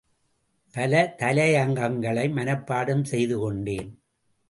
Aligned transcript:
பல 0.75 1.01
தலையங்கங்களை 1.19 2.25
மனப்பாடம் 2.31 3.03
செய்துகொண்டேன். 3.03 3.89